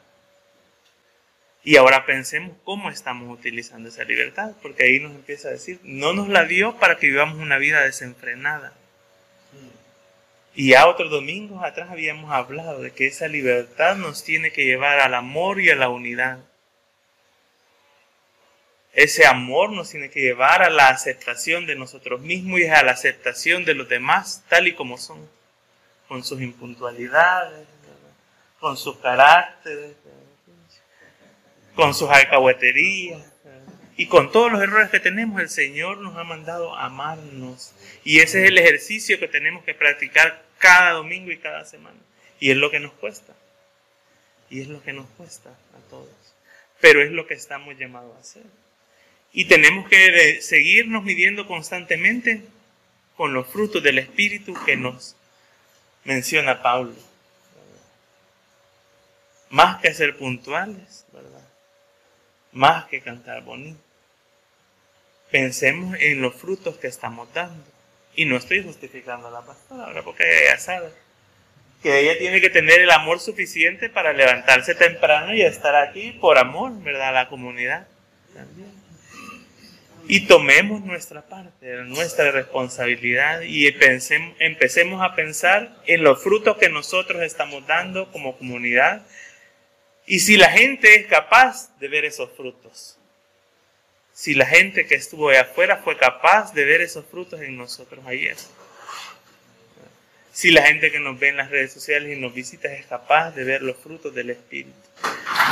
Y 1.63 1.77
ahora 1.77 2.05
pensemos 2.05 2.55
cómo 2.63 2.91
estamos 2.91 3.35
utilizando 3.35 3.89
esa 3.89 4.03
libertad, 4.03 4.51
porque 4.61 4.83
ahí 4.83 4.99
nos 4.99 5.13
empieza 5.15 5.47
a 5.47 5.51
decir, 5.51 5.79
no 5.81 6.13
nos 6.13 6.29
la 6.29 6.45
dio 6.45 6.77
para 6.77 6.97
que 6.97 7.07
vivamos 7.07 7.39
una 7.39 7.57
vida 7.57 7.81
desenfrenada. 7.81 8.73
Y 10.55 10.69
ya 10.69 10.87
otros 10.87 11.09
domingos 11.09 11.63
atrás 11.63 11.89
habíamos 11.89 12.31
hablado 12.31 12.81
de 12.81 12.91
que 12.91 13.07
esa 13.07 13.27
libertad 13.27 13.95
nos 13.95 14.23
tiene 14.23 14.51
que 14.51 14.65
llevar 14.65 14.99
al 14.99 15.15
amor 15.15 15.59
y 15.59 15.71
a 15.71 15.75
la 15.75 15.89
unidad. 15.89 16.39
Ese 18.93 19.25
amor 19.25 19.71
nos 19.71 19.89
tiene 19.89 20.11
que 20.11 20.21
llevar 20.21 20.61
a 20.61 20.69
la 20.69 20.89
aceptación 20.89 21.65
de 21.65 21.75
nosotros 21.75 22.21
mismos 22.21 22.59
y 22.59 22.67
a 22.67 22.83
la 22.83 22.91
aceptación 22.91 23.65
de 23.65 23.73
los 23.73 23.89
demás 23.89 24.43
tal 24.47 24.67
y 24.67 24.75
como 24.75 24.99
son, 24.99 25.27
con 26.07 26.23
sus 26.23 26.39
impuntualidades, 26.39 27.67
con 28.59 28.77
sus 28.77 28.97
caracteres, 28.97 29.95
con 31.73 31.95
sus 31.95 32.11
alcahueterías 32.11 33.33
y 33.95 34.07
con 34.07 34.31
todos 34.31 34.51
los 34.51 34.61
errores 34.61 34.89
que 34.89 34.99
tenemos, 34.99 35.41
el 35.41 35.49
Señor 35.49 35.97
nos 35.97 36.15
ha 36.17 36.23
mandado 36.23 36.75
a 36.75 36.85
amarnos. 36.85 37.73
Y 38.03 38.19
ese 38.19 38.43
es 38.43 38.49
el 38.49 38.57
ejercicio 38.57 39.19
que 39.19 39.27
tenemos 39.27 39.63
que 39.63 39.73
practicar 39.73 40.42
cada 40.63 40.91
domingo 40.91 41.29
y 41.29 41.39
cada 41.39 41.65
semana. 41.65 41.99
Y 42.39 42.49
es 42.51 42.55
lo 42.55 42.71
que 42.71 42.79
nos 42.79 42.93
cuesta. 42.93 43.33
Y 44.49 44.61
es 44.61 44.69
lo 44.69 44.81
que 44.81 44.93
nos 44.93 45.09
cuesta 45.17 45.49
a 45.49 45.89
todos. 45.89 46.09
Pero 46.79 47.03
es 47.03 47.11
lo 47.11 47.27
que 47.27 47.33
estamos 47.33 47.77
llamados 47.77 48.15
a 48.15 48.19
hacer. 48.21 48.43
Y 49.33 49.45
tenemos 49.45 49.89
que 49.89 50.41
seguirnos 50.41 51.03
midiendo 51.03 51.47
constantemente 51.47 52.45
con 53.17 53.33
los 53.33 53.45
frutos 53.47 53.83
del 53.83 53.99
Espíritu 53.99 54.53
que 54.65 54.77
nos 54.77 55.17
menciona 56.05 56.61
Pablo. 56.61 56.95
Más 59.49 59.81
que 59.81 59.93
ser 59.93 60.17
puntuales, 60.17 61.05
¿verdad? 61.11 61.45
Más 62.53 62.85
que 62.85 63.01
cantar 63.01 63.43
bonito. 63.43 63.81
Pensemos 65.29 65.97
en 65.99 66.21
los 66.21 66.33
frutos 66.35 66.77
que 66.77 66.87
estamos 66.87 67.33
dando. 67.33 67.72
Y 68.15 68.25
no 68.25 68.37
estoy 68.37 68.63
justificando 68.63 69.27
a 69.27 69.31
la 69.31 69.41
pastora, 69.41 70.01
porque 70.03 70.23
ella 70.45 70.59
sabe 70.59 70.89
que 71.81 71.99
ella 71.99 72.17
tiene 72.17 72.39
que 72.39 72.49
tener 72.49 72.79
el 72.79 72.91
amor 72.91 73.19
suficiente 73.19 73.89
para 73.89 74.13
levantarse 74.13 74.73
temprano 74.73 75.35
y 75.35 75.41
estar 75.41 75.75
aquí 75.75 76.11
por 76.13 76.37
amor, 76.37 76.81
¿verdad? 76.81 77.09
A 77.09 77.11
la 77.11 77.29
comunidad 77.29 77.87
también. 78.33 78.71
Y 80.07 80.27
tomemos 80.27 80.81
nuestra 80.81 81.21
parte, 81.21 81.75
nuestra 81.85 82.31
responsabilidad 82.31 83.41
y 83.41 83.71
pensemos, 83.71 84.35
empecemos 84.39 85.01
a 85.01 85.15
pensar 85.15 85.77
en 85.85 86.03
los 86.03 86.21
frutos 86.21 86.57
que 86.57 86.69
nosotros 86.69 87.21
estamos 87.21 87.65
dando 87.67 88.11
como 88.11 88.37
comunidad 88.37 89.05
y 90.05 90.19
si 90.19 90.35
la 90.35 90.49
gente 90.49 90.95
es 90.95 91.07
capaz 91.07 91.77
de 91.79 91.87
ver 91.87 92.03
esos 92.03 92.29
frutos 92.35 92.97
si 94.13 94.35
la 94.35 94.45
gente 94.45 94.85
que 94.85 94.95
estuvo 94.95 95.29
allá 95.29 95.41
afuera 95.41 95.77
fue 95.77 95.97
capaz 95.97 96.53
de 96.53 96.65
ver 96.65 96.81
esos 96.81 97.05
frutos 97.05 97.41
en 97.41 97.57
nosotros 97.57 98.05
ayer. 98.05 98.37
Si 100.31 100.51
la 100.51 100.63
gente 100.63 100.91
que 100.91 100.99
nos 100.99 101.19
ve 101.19 101.29
en 101.29 101.37
las 101.37 101.49
redes 101.49 101.73
sociales 101.73 102.15
y 102.15 102.19
nos 102.19 102.33
visita 102.33 102.71
es 102.71 102.85
capaz 102.85 103.31
de 103.31 103.43
ver 103.43 103.61
los 103.63 103.77
frutos 103.77 104.13
del 104.13 104.29
Espíritu. 104.29 104.71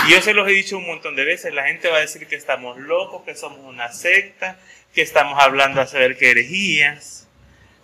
Y 0.07 0.11
yo 0.11 0.21
se 0.21 0.33
los 0.33 0.47
he 0.47 0.51
dicho 0.51 0.77
un 0.77 0.85
montón 0.85 1.15
de 1.15 1.25
veces, 1.25 1.53
la 1.53 1.67
gente 1.67 1.89
va 1.89 1.97
a 1.97 2.01
decir 2.01 2.27
que 2.27 2.35
estamos 2.35 2.77
locos, 2.77 3.23
que 3.23 3.35
somos 3.35 3.59
una 3.59 3.91
secta, 3.91 4.59
que 4.93 5.01
estamos 5.01 5.41
hablando 5.41 5.81
a 5.81 5.87
saber 5.87 6.17
qué 6.17 6.31
herejías. 6.31 7.27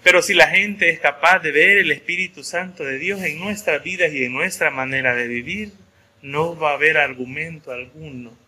Pero 0.03 0.21
si 0.21 0.35
la 0.35 0.47
gente 0.47 0.89
es 0.89 0.99
capaz 0.99 1.39
de 1.39 1.51
ver 1.51 1.79
el 1.79 1.91
Espíritu 1.91 2.43
Santo 2.43 2.83
de 2.83 2.99
Dios 2.99 3.21
en 3.23 3.39
nuestras 3.39 3.83
vidas 3.83 4.13
y 4.13 4.25
en 4.25 4.33
nuestra 4.33 4.69
manera 4.69 5.15
de 5.15 5.27
vivir, 5.27 5.71
no 6.21 6.57
va 6.57 6.71
a 6.71 6.75
haber 6.75 6.97
argumento 6.97 7.71
alguno 7.71 8.46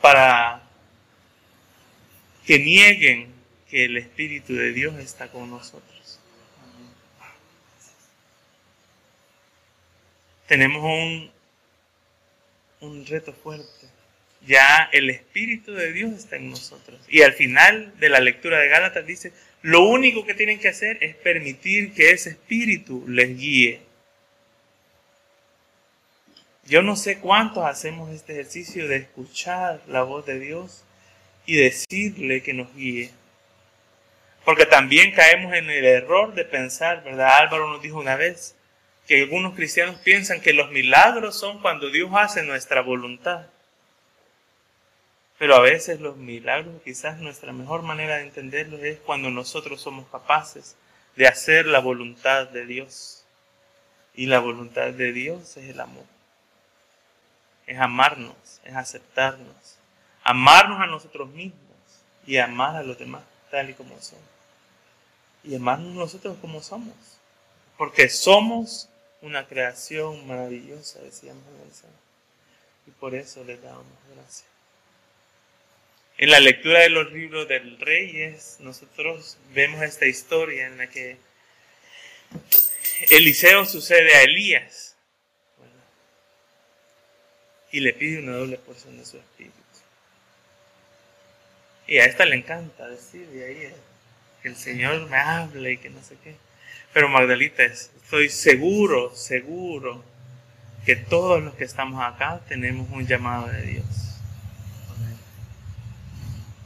para 0.00 0.62
que 2.46 2.58
nieguen 2.58 3.32
que 3.68 3.84
el 3.84 3.96
Espíritu 3.96 4.54
de 4.54 4.72
Dios 4.72 4.98
está 4.98 5.28
con 5.28 5.50
nosotros. 5.50 6.18
Tenemos 10.46 10.82
un, 10.82 11.30
un 12.80 13.06
reto 13.06 13.34
fuerte. 13.34 13.66
Ya 14.46 14.88
el 14.92 15.10
Espíritu 15.10 15.74
de 15.74 15.92
Dios 15.92 16.12
está 16.12 16.36
en 16.36 16.48
nosotros. 16.48 16.98
Y 17.08 17.22
al 17.22 17.34
final 17.34 17.92
de 17.98 18.08
la 18.08 18.20
lectura 18.20 18.58
de 18.58 18.68
Gálatas 18.68 19.06
dice, 19.06 19.32
lo 19.60 19.84
único 19.84 20.24
que 20.24 20.34
tienen 20.34 20.58
que 20.58 20.68
hacer 20.68 20.96
es 21.02 21.14
permitir 21.16 21.92
que 21.92 22.12
ese 22.12 22.30
Espíritu 22.30 23.04
les 23.08 23.36
guíe 23.36 23.87
yo 26.68 26.82
no 26.82 26.96
sé 26.96 27.18
cuántos 27.18 27.64
hacemos 27.64 28.10
este 28.10 28.34
ejercicio 28.34 28.88
de 28.88 28.96
escuchar 28.96 29.80
la 29.86 30.02
voz 30.02 30.26
de 30.26 30.38
Dios 30.38 30.84
y 31.46 31.56
decirle 31.56 32.42
que 32.42 32.52
nos 32.52 32.74
guíe. 32.74 33.10
Porque 34.44 34.66
también 34.66 35.12
caemos 35.12 35.54
en 35.54 35.70
el 35.70 35.86
error 35.86 36.34
de 36.34 36.44
pensar, 36.44 37.02
¿verdad? 37.04 37.38
Álvaro 37.38 37.68
nos 37.68 37.80
dijo 37.80 37.98
una 37.98 38.16
vez 38.16 38.54
que 39.06 39.22
algunos 39.22 39.54
cristianos 39.54 39.96
piensan 40.04 40.42
que 40.42 40.52
los 40.52 40.70
milagros 40.70 41.38
son 41.38 41.62
cuando 41.62 41.88
Dios 41.88 42.10
hace 42.14 42.42
nuestra 42.42 42.82
voluntad. 42.82 43.46
Pero 45.38 45.54
a 45.54 45.60
veces 45.60 46.00
los 46.00 46.18
milagros, 46.18 46.82
quizás 46.84 47.18
nuestra 47.18 47.52
mejor 47.54 47.80
manera 47.80 48.16
de 48.16 48.24
entenderlos 48.24 48.82
es 48.82 48.98
cuando 48.98 49.30
nosotros 49.30 49.80
somos 49.80 50.06
capaces 50.10 50.76
de 51.16 51.28
hacer 51.28 51.64
la 51.64 51.78
voluntad 51.78 52.48
de 52.48 52.66
Dios. 52.66 53.24
Y 54.14 54.26
la 54.26 54.40
voluntad 54.40 54.90
de 54.90 55.12
Dios 55.12 55.56
es 55.56 55.70
el 55.70 55.80
amor 55.80 56.17
es 57.68 57.78
amarnos, 57.78 58.34
es 58.64 58.74
aceptarnos, 58.74 59.78
amarnos 60.24 60.80
a 60.80 60.86
nosotros 60.86 61.28
mismos 61.28 61.60
y 62.26 62.38
amar 62.38 62.74
a 62.76 62.82
los 62.82 62.98
demás 62.98 63.22
tal 63.50 63.70
y 63.70 63.74
como 63.74 64.00
son. 64.00 64.18
Y 65.44 65.54
amarnos 65.54 65.94
nosotros 65.94 66.36
como 66.40 66.62
somos, 66.62 66.94
Porque 67.76 68.08
somos 68.08 68.88
una 69.20 69.46
creación 69.46 70.26
maravillosa, 70.26 71.00
decíamos 71.00 71.44
en 71.46 71.60
el. 71.60 71.72
Y 72.86 72.90
por 72.92 73.14
eso 73.14 73.44
le 73.44 73.58
damos 73.58 73.84
gracias. 74.14 74.46
En 76.16 76.30
la 76.30 76.40
lectura 76.40 76.80
de 76.80 76.88
los 76.88 77.12
libros 77.12 77.46
del 77.46 77.78
Reyes, 77.78 78.56
nosotros 78.60 79.36
vemos 79.52 79.82
esta 79.82 80.06
historia 80.06 80.66
en 80.66 80.78
la 80.78 80.88
que 80.88 81.18
Eliseo 83.10 83.66
sucede 83.66 84.16
a 84.16 84.22
Elías 84.22 84.87
y 87.70 87.80
le 87.80 87.92
pide 87.92 88.20
una 88.20 88.32
doble 88.32 88.56
porción 88.58 88.96
de 88.96 89.04
su 89.04 89.18
espíritu. 89.18 89.56
Y 91.86 91.98
a 91.98 92.04
esta 92.04 92.26
le 92.26 92.36
encanta 92.36 92.86
decir 92.86 93.26
de 93.28 93.44
ahí 93.44 93.74
que 94.42 94.48
el 94.48 94.56
Señor 94.56 95.08
me 95.08 95.16
hable 95.16 95.72
y 95.72 95.78
que 95.78 95.88
no 95.88 96.02
sé 96.02 96.16
qué. 96.22 96.36
Pero 96.92 97.08
Magdalita, 97.08 97.64
estoy 97.64 98.28
seguro, 98.28 99.14
seguro 99.14 100.04
que 100.84 100.96
todos 100.96 101.42
los 101.42 101.54
que 101.54 101.64
estamos 101.64 102.02
acá 102.02 102.40
tenemos 102.48 102.88
un 102.90 103.06
llamado 103.06 103.48
de 103.48 103.62
Dios. 103.62 103.86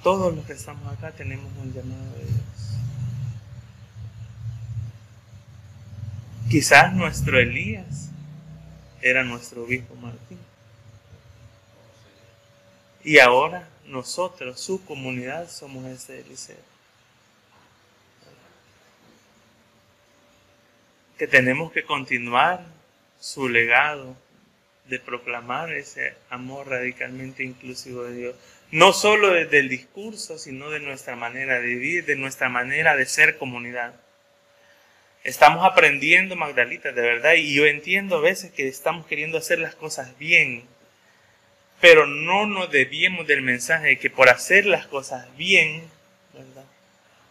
Todos 0.02 0.35
los 0.35 0.44
que 0.44 0.54
estamos 0.54 0.92
acá 0.92 1.12
tenemos 1.12 1.47
un 1.62 1.73
llamado 1.73 2.12
de 2.18 2.25
Dios. 2.25 2.42
Quizás 6.50 6.92
nuestro 6.92 7.38
Elías 7.38 8.11
era 9.00 9.23
nuestro 9.23 9.62
obispo 9.62 9.94
Martín. 9.94 10.38
Y 13.04 13.18
ahora 13.18 13.68
nosotros, 13.87 14.61
su 14.61 14.85
comunidad, 14.85 15.49
somos 15.50 15.87
ese 15.87 16.21
Eliseo. 16.21 16.56
Que 21.18 21.26
tenemos 21.26 21.73
que 21.73 21.85
continuar 21.85 22.64
su 23.21 23.49
legado 23.49 24.16
de 24.87 24.99
proclamar 24.99 25.73
ese 25.73 26.14
amor 26.30 26.68
radicalmente 26.68 27.44
inclusivo 27.44 28.04
de 28.04 28.14
Dios. 28.14 28.37
No 28.71 28.92
solo 28.92 29.30
desde 29.30 29.59
el 29.59 29.68
discurso, 29.68 30.38
sino 30.38 30.71
de 30.71 30.80
nuestra 30.80 31.14
manera 31.14 31.61
de 31.61 31.66
vivir, 31.66 32.04
de 32.04 32.16
nuestra 32.16 32.49
manera 32.49 32.97
de 32.97 33.06
ser 33.06 33.38
comunidad. 33.38 33.94
Estamos 35.25 35.64
aprendiendo, 35.64 36.35
Magdalita, 36.35 36.90
de 36.90 37.02
verdad, 37.02 37.35
y 37.35 37.54
yo 37.54 37.66
entiendo 37.66 38.16
a 38.16 38.21
veces 38.21 38.50
que 38.50 38.66
estamos 38.66 39.06
queriendo 39.06 39.38
hacer 39.38 39.61
las 39.61 39.76
cosas 39.76 40.18
bien, 40.18 40.64
pero 41.82 42.06
no 42.06 42.46
nos 42.46 42.70
debíamos 42.70 43.26
del 43.26 43.42
mensaje 43.42 43.88
de 43.88 43.98
que 43.98 44.08
por 44.08 44.28
hacer 44.28 44.66
las 44.66 44.86
cosas 44.86 45.26
bien, 45.36 45.82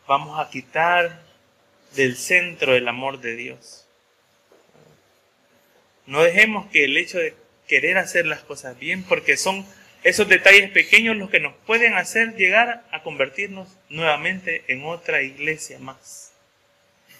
vamos 0.06 0.38
a 0.38 0.50
quitar 0.50 1.22
del 1.96 2.18
centro 2.18 2.76
el 2.76 2.86
amor 2.90 3.22
de 3.22 3.38
Dios. 3.38 3.88
No 6.06 6.22
dejemos 6.22 6.70
que 6.70 6.84
el 6.84 6.98
hecho 6.98 7.18
de 7.18 7.34
querer 7.66 7.98
hacer 7.98 8.26
las 8.26 8.42
cosas 8.42 8.78
bien, 8.78 9.06
porque 9.06 9.38
son 9.38 9.66
esos 10.04 10.28
detalles 10.28 10.70
pequeños 10.72 11.16
los 11.16 11.30
que 11.30 11.40
nos 11.40 11.56
pueden 11.66 11.94
hacer 11.94 12.36
llegar 12.36 12.84
a 12.92 13.04
convertirnos 13.04 13.70
nuevamente 13.88 14.66
en 14.68 14.84
otra 14.84 15.22
iglesia 15.22 15.80
más, 15.80 16.34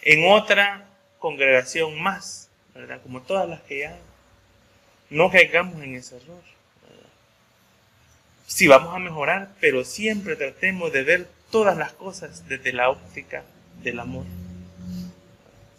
en 0.02 0.30
otra 0.30 0.86
congregación 1.18 1.98
más, 2.02 2.50
¿verdad? 2.76 3.02
Como 3.02 3.22
todas 3.22 3.48
las 3.48 3.62
que 3.62 3.80
ya 3.80 3.98
no 5.10 5.32
caigamos 5.32 5.82
en 5.82 5.96
ese 5.96 6.18
error. 6.18 6.52
Si 8.62 8.68
vamos 8.68 8.96
a 8.96 9.00
mejorar, 9.00 9.56
pero 9.60 9.84
siempre 9.84 10.36
tratemos 10.36 10.94
de 10.94 11.02
ver 11.02 11.28
todas 11.50 11.76
las 11.76 11.94
cosas 11.94 12.48
desde 12.48 12.74
la 12.74 12.92
óptica 12.92 13.44
del 13.82 14.00
amor. 14.00 14.24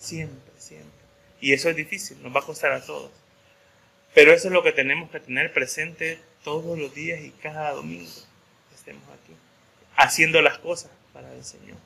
Siempre, 0.01 0.53
siempre. 0.59 0.91
Y 1.41 1.53
eso 1.53 1.71
es 1.71 1.77
difícil, 1.77 2.21
nos 2.25 2.35
va 2.35 2.41
a 2.41 2.45
costar 2.45 2.73
a 2.73 2.85
todos. 2.85 3.13
Pero 4.15 4.33
eso 4.33 4.49
es 4.49 4.53
lo 4.53 4.65
que 4.65 4.73
tenemos 4.73 5.13
que 5.13 5.21
tener 5.21 5.53
presente 5.53 6.19
todos 6.43 6.77
los 6.77 6.93
días 6.93 7.21
y 7.21 7.31
cada 7.31 7.71
domingo 7.71 8.11
que 8.71 8.75
estemos 8.75 9.05
aquí, 9.11 9.33
haciendo 9.95 10.43
las 10.43 10.59
cosas 10.59 10.91
para 11.13 11.33
el 11.35 11.45
Señor. 11.45 11.77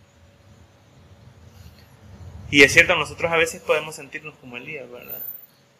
Y 2.50 2.62
es 2.62 2.72
cierto, 2.72 2.96
nosotros 2.96 3.30
a 3.30 3.36
veces 3.36 3.60
podemos 3.60 3.96
sentirnos 3.96 4.34
como 4.36 4.56
Elías, 4.56 4.90
¿verdad? 4.90 5.20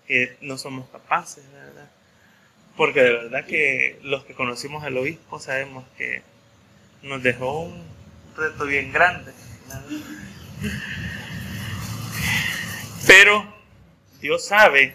Que 0.06 0.36
no 0.42 0.58
somos 0.58 0.90
capaces, 0.90 1.50
¿verdad? 1.54 1.88
Porque 2.76 3.02
de 3.02 3.12
verdad 3.12 3.46
que 3.46 3.98
los 4.02 4.24
que 4.24 4.34
conocimos 4.34 4.84
al 4.84 4.96
obispo 4.98 5.40
sabemos 5.40 5.84
que 5.96 6.22
nos 7.02 7.22
dejó 7.22 7.62
un 7.62 7.84
reto 8.36 8.66
bien 8.66 8.92
grande. 8.92 9.32
Pero 13.06 13.46
Dios 14.20 14.46
sabe 14.46 14.94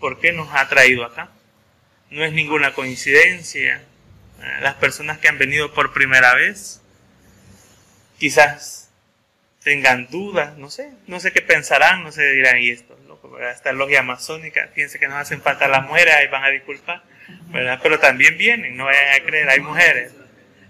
por 0.00 0.18
qué 0.18 0.32
nos 0.32 0.48
ha 0.52 0.68
traído 0.68 1.04
acá. 1.04 1.30
No 2.10 2.24
es 2.24 2.32
ninguna 2.32 2.74
coincidencia. 2.74 3.84
Las 4.60 4.74
personas 4.74 5.18
que 5.18 5.28
han 5.28 5.38
venido 5.38 5.72
por 5.74 5.92
primera 5.92 6.34
vez 6.34 6.80
quizás 8.18 8.90
tengan 9.62 10.08
dudas, 10.10 10.56
no 10.56 10.70
sé, 10.70 10.90
no 11.06 11.20
sé 11.20 11.32
qué 11.32 11.42
pensarán, 11.42 12.02
no 12.02 12.10
sé, 12.10 12.22
dirán, 12.32 12.58
y 12.58 12.70
esto 12.70 12.97
esta 13.50 13.72
logia 13.72 14.00
amazónica, 14.00 14.70
piense 14.74 14.98
que 14.98 15.08
nos 15.08 15.16
hacen 15.16 15.40
falta 15.42 15.68
las 15.68 15.84
mujeres, 15.84 16.14
ahí 16.14 16.28
van 16.28 16.44
a 16.44 16.48
disculpar, 16.48 17.02
¿verdad? 17.46 17.80
Pero 17.82 17.98
también 17.98 18.36
vienen, 18.36 18.76
no 18.76 18.84
vayan 18.84 19.20
a 19.20 19.24
creer, 19.24 19.48
hay 19.48 19.60
mujeres. 19.60 20.12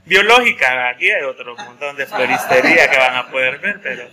Biológicas, 0.04 0.94
aquí 0.94 1.10
hay 1.10 1.22
otro 1.22 1.54
montón 1.54 1.96
de 1.96 2.06
floristería 2.06 2.90
que 2.90 2.96
van 2.96 3.16
a 3.16 3.30
poder 3.30 3.58
ver, 3.58 3.80
pero 3.82 4.08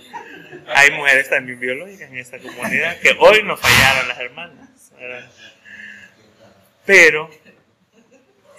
hay 0.67 0.91
mujeres 0.91 1.29
también 1.29 1.59
biológicas 1.59 2.09
en 2.09 2.17
esta 2.17 2.37
comunidad 2.39 2.99
que 2.99 3.15
hoy 3.19 3.43
nos 3.43 3.59
fallaron 3.59 4.07
las 4.07 4.19
hermanas, 4.19 4.91
¿verdad? 4.99 5.31
Pero, 6.85 7.29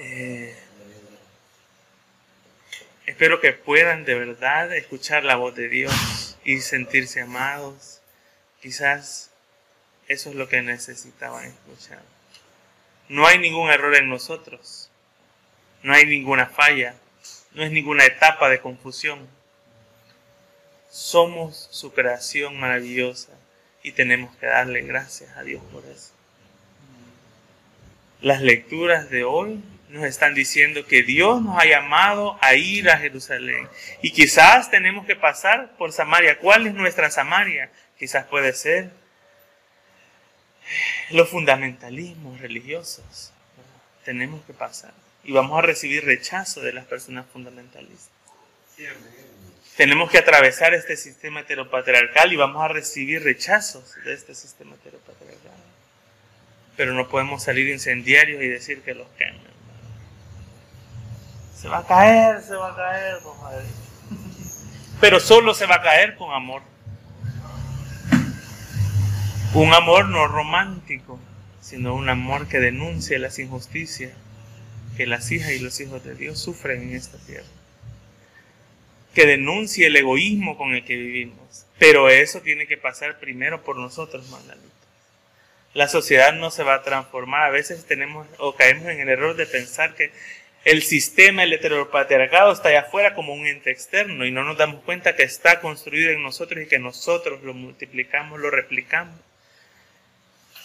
eh, 0.01 0.57
espero 3.07 3.41
que 3.41 3.53
puedan 3.53 4.05
de 4.05 4.15
verdad 4.15 4.75
escuchar 4.75 5.25
la 5.25 5.37
voz 5.37 5.55
de 5.55 5.69
Dios 5.69 6.39
y 6.45 6.61
sentirse 6.61 7.21
amados. 7.21 8.03
Quizás 8.61 9.26
eso 10.09 10.31
es 10.31 10.37
lo 10.37 10.49
que 10.49 10.62
necesitaban 10.62 11.45
escuchar. 11.45 12.03
No 13.09 13.27
hay 13.27 13.38
ningún 13.38 13.71
error 13.71 13.95
en 13.97 14.09
nosotros. 14.09 14.90
No 15.83 15.92
hay 15.92 16.07
ninguna 16.07 16.47
falla. 16.47 16.95
No 17.53 17.62
es 17.62 17.71
ninguna 17.71 18.05
etapa 18.05 18.49
de 18.49 18.61
confusión. 18.61 19.27
Somos 20.90 21.69
su 21.71 21.92
creación 21.92 22.59
maravillosa 22.59 23.33
y 23.83 23.92
tenemos 23.92 24.35
que 24.37 24.47
darle 24.47 24.83
gracias 24.83 25.37
a 25.37 25.42
Dios 25.42 25.62
por 25.73 25.85
eso. 25.85 26.12
Las 28.21 28.40
lecturas 28.40 29.11
de 29.11 29.25
hoy 29.25 29.62
nos 29.88 30.05
están 30.05 30.35
diciendo 30.35 30.87
que 30.87 31.03
Dios 31.03 31.42
nos 31.42 31.59
ha 31.59 31.66
llamado 31.66 32.38
a 32.40 32.55
ir 32.55 32.90
a 32.90 32.99
Jerusalén. 32.99 33.69
Y 34.03 34.11
quizás 34.11 34.71
tenemos 34.71 35.07
que 35.07 35.16
pasar 35.16 35.77
por 35.77 35.92
Samaria. 35.92 36.38
¿Cuál 36.38 36.66
es 36.66 36.75
nuestra 36.75 37.11
Samaria? 37.11 37.71
Quizás 37.99 38.25
puede 38.27 38.53
ser 38.53 38.90
los 41.11 41.29
fundamentalismos 41.29 42.40
religiosos. 42.40 43.33
Tenemos 44.05 44.45
que 44.45 44.53
pasar. 44.53 44.92
Y 45.25 45.33
vamos 45.33 45.59
a 45.59 45.62
recibir 45.62 46.05
rechazo 46.05 46.61
de 46.61 46.73
las 46.73 46.85
personas 46.85 47.27
fundamentalistas. 47.33 48.11
Tenemos 49.77 50.11
que 50.11 50.19
atravesar 50.19 50.75
este 50.75 50.97
sistema 50.97 51.40
heteropatriarcal 51.40 52.33
y 52.33 52.37
vamos 52.37 52.62
a 52.62 52.69
recibir 52.69 53.23
rechazos 53.23 53.95
de 54.05 54.14
este 54.14 54.35
sistema 54.35 54.75
heteropatriarcal. 54.75 55.53
Pero 56.77 56.95
no 56.95 57.09
podemos 57.09 57.42
salir 57.42 57.69
incendiarios 57.69 58.42
y 58.42 58.49
decir 58.49 58.83
que 58.83 58.95
los 58.95 59.09
quemen. 59.19 59.57
Se 61.57 61.69
va 61.69 61.79
a 61.79 61.87
caer, 61.87 62.42
se 62.42 62.55
va 62.55 62.73
a 62.73 62.77
caer, 62.77 63.19
Pero 65.01 65.21
solo 65.21 65.55
se 65.55 65.66
va 65.66 65.77
a 65.77 65.83
caer 65.83 66.16
con 66.16 66.33
amor. 66.33 66.62
Un 69.57 69.73
amor 69.73 70.11
no 70.11 70.29
romántico, 70.29 71.19
sino 71.62 71.95
un 71.95 72.11
amor 72.11 72.47
que 72.47 72.61
denuncie 72.61 73.19
las 73.19 73.38
injusticias 73.38 74.12
que 74.99 75.07
las 75.07 75.33
hijas 75.33 75.53
y 75.53 75.61
los 75.61 75.81
hijos 75.81 76.05
de 76.05 76.14
Dios 76.14 76.38
sufren 76.38 76.83
en 76.83 76.95
esta 76.95 77.16
tierra. 77.25 77.47
Que 79.14 79.25
denuncie 79.25 79.87
el 79.87 79.97
egoísmo 79.97 80.59
con 80.59 80.75
el 80.75 80.85
que 80.85 80.97
vivimos. 80.97 81.64
Pero 81.79 82.11
eso 82.11 82.42
tiene 82.42 82.66
que 82.66 82.77
pasar 82.77 83.19
primero 83.19 83.64
por 83.64 83.79
nosotros, 83.79 84.29
Magdalena. 84.29 84.69
La 85.73 85.88
sociedad 85.88 86.35
no 86.35 86.51
se 86.51 86.62
va 86.62 86.75
a 86.75 86.83
transformar. 86.83 87.45
A 87.45 87.51
veces 87.51 87.87
tenemos 87.87 88.27
o 88.37 88.57
caemos 88.57 88.88
en 88.88 89.01
el 89.01 89.09
error 89.09 89.37
de 89.37 89.47
pensar 89.47 89.95
que 89.95 90.12
el 90.66 90.83
sistema, 90.83 91.45
el 91.45 91.55
heteropatriarcado 91.55 92.53
está 92.53 92.69
allá 92.69 92.81
afuera 92.81 93.14
como 93.14 93.33
un 93.33 93.47
ente 93.47 93.71
externo 93.71 94.27
y 94.27 94.31
no 94.31 94.45
nos 94.45 94.59
damos 94.59 94.85
cuenta 94.85 95.16
que 95.16 95.23
está 95.23 95.61
construido 95.61 96.11
en 96.11 96.23
nosotros 96.23 96.62
y 96.62 96.69
que 96.69 96.79
nosotros 96.79 97.42
lo 97.42 97.55
multiplicamos, 97.55 98.38
lo 98.38 98.51
replicamos 98.51 99.19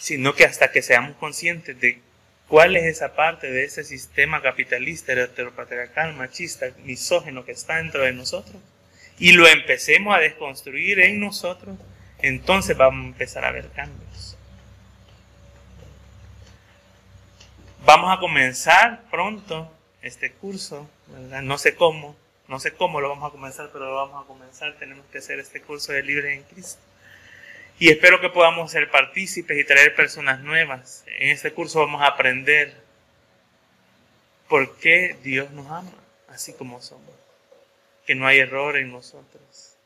sino 0.02 0.34
que 0.34 0.44
hasta 0.44 0.72
que 0.72 0.82
seamos 0.82 1.16
conscientes 1.18 1.78
de 1.80 2.00
cuál 2.48 2.74
es 2.74 2.86
esa 2.86 3.14
parte 3.14 3.52
de 3.52 3.62
ese 3.62 3.84
sistema 3.84 4.42
capitalista, 4.42 5.12
heteropatriarcal, 5.12 6.12
machista, 6.14 6.66
misógeno 6.82 7.44
que 7.44 7.52
está 7.52 7.76
dentro 7.76 8.02
de 8.02 8.12
nosotros, 8.12 8.60
y 9.20 9.30
lo 9.30 9.46
empecemos 9.46 10.12
a 10.12 10.18
desconstruir 10.18 10.98
en 10.98 11.20
nosotros, 11.20 11.78
entonces 12.18 12.76
vamos 12.76 13.04
a 13.04 13.08
empezar 13.10 13.44
a 13.44 13.52
ver 13.52 13.70
cambios. 13.70 14.36
Vamos 17.84 18.12
a 18.12 18.18
comenzar 18.18 19.04
pronto 19.08 19.72
este 20.02 20.32
curso, 20.32 20.90
¿verdad? 21.06 21.42
No 21.42 21.58
sé 21.58 21.76
cómo, 21.76 22.16
no 22.48 22.58
sé 22.58 22.72
cómo 22.72 23.00
lo 23.00 23.08
vamos 23.08 23.28
a 23.28 23.32
comenzar, 23.32 23.70
pero 23.72 23.84
lo 23.84 23.94
vamos 23.94 24.24
a 24.24 24.26
comenzar. 24.26 24.74
Tenemos 24.80 25.06
que 25.12 25.18
hacer 25.18 25.38
este 25.38 25.62
curso 25.62 25.92
de 25.92 26.02
Libre 26.02 26.34
en 26.34 26.42
Cristo. 26.42 26.82
Y 27.78 27.90
espero 27.90 28.20
que 28.20 28.28
podamos 28.28 28.70
ser 28.70 28.90
partícipes 28.90 29.58
y 29.58 29.64
traer 29.64 29.94
personas 29.94 30.40
nuevas. 30.40 31.04
En 31.06 31.30
este 31.30 31.52
curso 31.52 31.80
vamos 31.80 32.02
a 32.02 32.06
aprender 32.06 32.74
por 34.48 34.76
qué 34.76 35.16
Dios 35.22 35.50
nos 35.50 35.66
ama, 35.66 35.92
así 36.28 36.52
como 36.52 36.80
somos. 36.80 37.14
Que 38.06 38.14
no 38.14 38.26
hay 38.26 38.38
error 38.38 38.76
en 38.76 38.92
nosotros. 38.92 39.76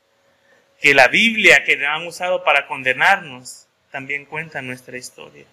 Que 0.79 0.93
la 0.93 1.07
Biblia 1.07 1.63
que 1.63 1.83
han 1.85 2.05
usado 2.05 2.43
para 2.43 2.67
condenarnos 2.67 3.67
también 3.91 4.25
cuenta 4.25 4.61
nuestra 4.61 4.97
historia. 4.97 5.45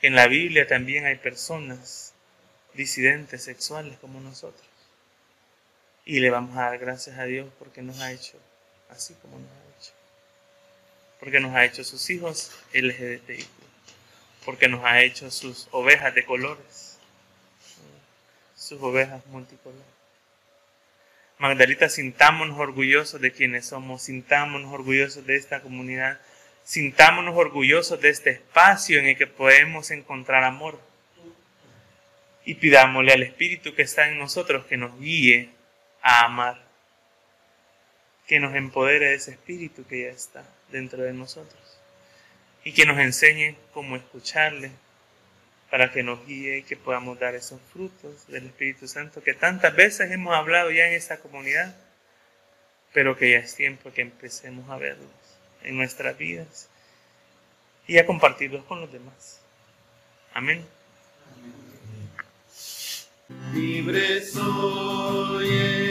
Que 0.00 0.08
en 0.08 0.14
la 0.14 0.26
Biblia 0.26 0.66
también 0.66 1.06
hay 1.06 1.16
personas 1.16 2.14
disidentes 2.74 3.44
sexuales 3.44 3.96
como 3.98 4.20
nosotros. 4.20 4.68
Y 6.04 6.20
le 6.20 6.30
vamos 6.30 6.56
a 6.56 6.62
dar 6.62 6.78
gracias 6.78 7.18
a 7.18 7.24
Dios 7.24 7.48
porque 7.58 7.82
nos 7.82 8.00
ha 8.00 8.12
hecho 8.12 8.38
así 8.90 9.14
como 9.14 9.38
nos 9.38 9.50
ha 9.50 9.60
hecho. 9.62 9.67
Porque 11.20 11.40
nos 11.40 11.54
ha 11.54 11.64
hecho 11.64 11.84
sus 11.84 12.08
hijos 12.10 12.52
LGBTI. 12.72 13.46
Porque 14.44 14.68
nos 14.68 14.84
ha 14.84 15.02
hecho 15.02 15.30
sus 15.30 15.68
ovejas 15.70 16.14
de 16.14 16.24
colores. 16.24 16.98
Sus 18.56 18.80
ovejas 18.80 19.24
multicolores. 19.26 19.98
Magdalita, 21.38 21.88
sintámonos 21.88 22.58
orgullosos 22.58 23.20
de 23.20 23.30
quienes 23.30 23.66
somos, 23.66 24.02
sintámonos 24.02 24.72
orgullosos 24.72 25.24
de 25.24 25.36
esta 25.36 25.60
comunidad, 25.60 26.18
sintámonos 26.64 27.36
orgullosos 27.36 28.00
de 28.00 28.08
este 28.08 28.30
espacio 28.30 28.98
en 28.98 29.06
el 29.06 29.16
que 29.16 29.28
podemos 29.28 29.92
encontrar 29.92 30.42
amor. 30.42 30.80
Y 32.44 32.54
pidámosle 32.54 33.12
al 33.12 33.22
Espíritu 33.22 33.72
que 33.74 33.82
está 33.82 34.08
en 34.08 34.18
nosotros 34.18 34.66
que 34.66 34.76
nos 34.76 34.98
guíe 34.98 35.50
a 36.02 36.24
amar, 36.24 36.67
que 38.28 38.38
nos 38.38 38.54
empodere 38.54 39.06
de 39.06 39.14
ese 39.14 39.32
Espíritu 39.32 39.84
que 39.86 40.02
ya 40.02 40.10
está 40.10 40.44
dentro 40.70 41.02
de 41.02 41.14
nosotros 41.14 41.80
y 42.62 42.72
que 42.72 42.84
nos 42.84 42.98
enseñe 42.98 43.56
cómo 43.72 43.96
escucharle 43.96 44.70
para 45.70 45.90
que 45.90 46.02
nos 46.02 46.24
guíe 46.26 46.58
y 46.58 46.62
que 46.62 46.76
podamos 46.76 47.18
dar 47.18 47.34
esos 47.34 47.60
frutos 47.72 48.26
del 48.28 48.46
Espíritu 48.46 48.86
Santo 48.86 49.22
que 49.22 49.32
tantas 49.32 49.74
veces 49.74 50.10
hemos 50.10 50.34
hablado 50.34 50.70
ya 50.70 50.86
en 50.86 50.92
esta 50.92 51.18
comunidad, 51.18 51.74
pero 52.92 53.16
que 53.16 53.32
ya 53.32 53.38
es 53.38 53.54
tiempo 53.54 53.92
que 53.92 54.02
empecemos 54.02 54.68
a 54.70 54.76
verlos 54.76 55.10
en 55.62 55.78
nuestras 55.78 56.16
vidas 56.18 56.68
y 57.86 57.96
a 57.98 58.04
compartirlos 58.04 58.64
con 58.64 58.82
los 58.82 58.92
demás. 58.92 59.40
Amén. 60.34 60.64
Libre 63.54 64.22
soy. 64.22 65.87